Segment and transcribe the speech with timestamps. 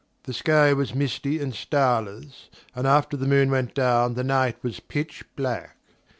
[0.23, 4.79] The sky was misty and starless, and after the moon went down the night was
[4.79, 5.75] pitch black.